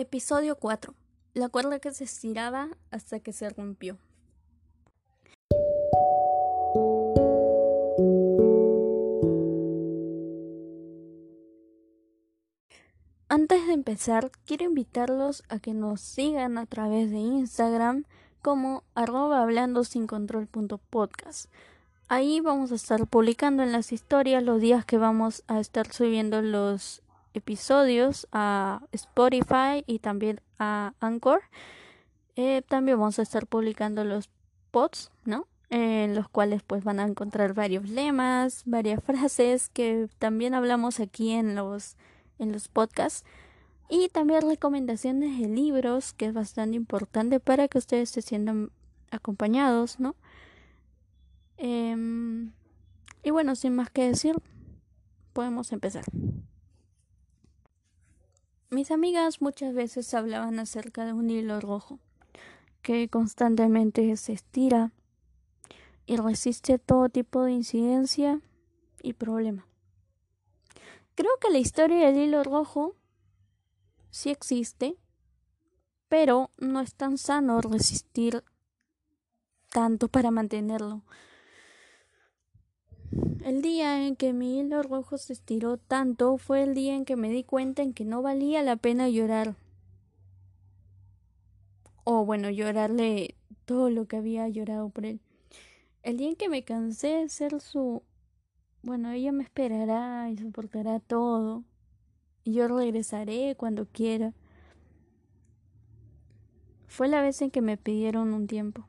[0.00, 0.94] Episodio 4.
[1.34, 3.98] La cuerda que se estiraba hasta que se rompió.
[13.28, 18.04] Antes de empezar, quiero invitarlos a que nos sigan a través de Instagram
[18.40, 21.50] como arroba hablando sin control podcast.
[22.06, 26.40] Ahí vamos a estar publicando en las historias los días que vamos a estar subiendo
[26.40, 27.02] los
[27.34, 31.42] episodios a Spotify y también a Anchor.
[32.36, 34.30] Eh, también vamos a estar publicando los
[34.70, 35.46] pods, ¿no?
[35.70, 41.32] En los cuales pues van a encontrar varios lemas, varias frases que también hablamos aquí
[41.32, 41.96] en los,
[42.38, 43.24] en los podcasts.
[43.90, 48.70] Y también recomendaciones de libros, que es bastante importante para que ustedes se sientan
[49.10, 50.14] acompañados, ¿no?
[51.56, 52.52] Em,
[53.22, 54.36] y bueno, sin más que decir,
[55.32, 56.04] podemos empezar.
[58.78, 61.98] Mis amigas muchas veces hablaban acerca de un hilo rojo
[62.80, 64.92] que constantemente se estira
[66.06, 68.40] y resiste todo tipo de incidencia
[69.02, 69.66] y problema.
[71.16, 72.94] Creo que la historia del hilo rojo
[74.10, 74.96] sí existe,
[76.08, 78.44] pero no es tan sano resistir
[79.70, 81.02] tanto para mantenerlo.
[83.48, 87.16] El día en que mi hilo rojo se estiró tanto fue el día en que
[87.16, 89.56] me di cuenta en que no valía la pena llorar.
[92.04, 95.22] O bueno, llorarle todo lo que había llorado por él.
[96.02, 98.02] El día en que me cansé de ser su...
[98.82, 101.64] Bueno, ella me esperará y soportará todo.
[102.44, 104.34] Y yo regresaré cuando quiera.
[106.86, 108.86] Fue la vez en que me pidieron un tiempo.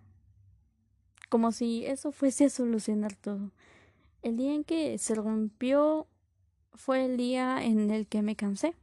[1.29, 3.53] Como si eso fuese a solucionar todo.
[4.21, 6.07] El día en que se rompió
[6.73, 8.75] fue el día en el que me cansé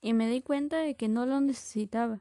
[0.00, 2.20] y me di cuenta de que no lo necesitaba.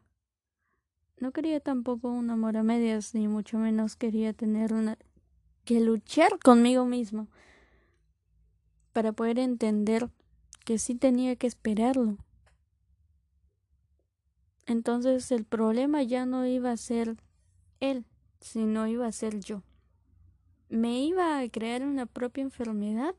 [1.18, 4.98] No quería tampoco un amor a medias, ni mucho menos quería tener una
[5.64, 7.28] que luchar conmigo mismo
[8.94, 10.10] para poder entender
[10.66, 12.18] que sí tenía que esperarlo.
[14.66, 17.18] Entonces el problema ya no iba a ser
[17.80, 18.06] él,
[18.40, 19.62] sino iba a ser yo
[20.72, 23.14] me iba a crear una propia enfermedad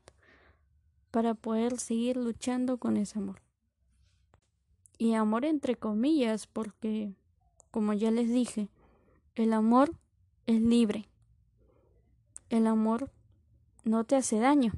[1.11, 3.41] para poder seguir luchando con ese amor.
[4.97, 7.13] Y amor entre comillas, porque,
[7.69, 8.69] como ya les dije,
[9.35, 9.95] el amor
[10.47, 11.07] es libre.
[12.49, 13.11] El amor
[13.83, 14.73] no te hace daño,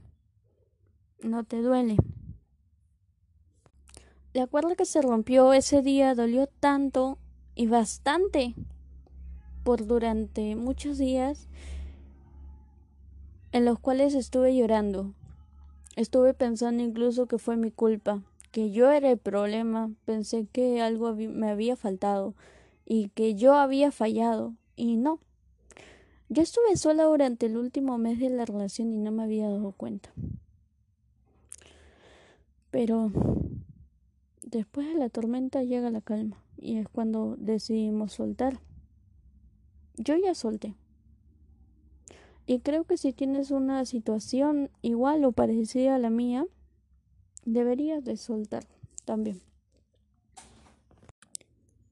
[1.23, 1.95] no te duele.
[4.33, 7.19] La cuerda que se rompió ese día dolió tanto
[7.55, 8.53] y bastante
[9.63, 11.47] por durante muchos días
[13.55, 15.13] en los cuales estuve llorando.
[15.95, 18.21] Estuve pensando incluso que fue mi culpa,
[18.51, 22.35] que yo era el problema, pensé que algo me había faltado
[22.85, 25.19] y que yo había fallado, y no.
[26.27, 29.71] Yo estuve sola durante el último mes de la relación y no me había dado
[29.71, 30.11] cuenta.
[32.71, 33.09] Pero
[34.41, 38.59] después de la tormenta llega la calma y es cuando decidimos soltar.
[39.95, 40.75] Yo ya solté.
[42.45, 46.45] Y creo que si tienes una situación igual o parecida a la mía,
[47.45, 48.65] deberías de soltar
[49.05, 49.41] también.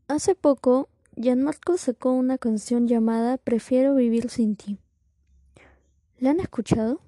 [0.08, 4.78] Hace poco, Gianmarco sacó una canción llamada Prefiero vivir sin ti.
[6.20, 7.02] ¿La han escuchado?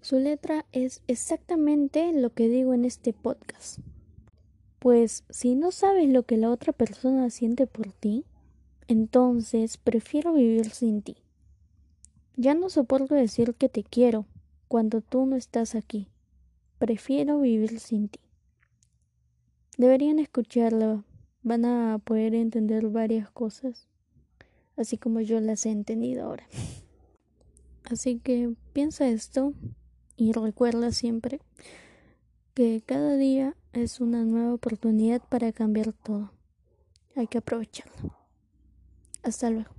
[0.00, 3.78] Su letra es exactamente lo que digo en este podcast.
[4.78, 8.24] Pues si no sabes lo que la otra persona siente por ti,
[8.86, 11.16] entonces prefiero vivir sin ti.
[12.40, 14.24] Ya no soporto decir que te quiero
[14.68, 16.06] cuando tú no estás aquí.
[16.78, 18.20] Prefiero vivir sin ti.
[19.76, 21.02] Deberían escucharlo.
[21.42, 23.88] Van a poder entender varias cosas,
[24.76, 26.46] así como yo las he entendido ahora.
[27.90, 29.52] Así que piensa esto
[30.16, 31.40] y recuerda siempre
[32.54, 36.30] que cada día es una nueva oportunidad para cambiar todo.
[37.16, 38.14] Hay que aprovecharlo.
[39.24, 39.77] Hasta luego.